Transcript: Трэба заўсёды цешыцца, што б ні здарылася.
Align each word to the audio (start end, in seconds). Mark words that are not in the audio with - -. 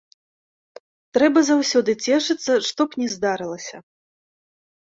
Трэба 1.17 1.39
заўсёды 1.51 1.91
цешыцца, 2.05 2.51
што 2.71 2.81
б 2.91 3.03
ні 3.03 3.07
здарылася. 3.15 3.77